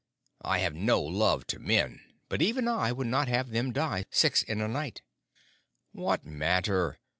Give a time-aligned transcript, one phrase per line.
[0.41, 4.41] I have no love to men, but even I would not have them die six
[4.41, 5.03] in a night."
[5.91, 6.97] "What matter?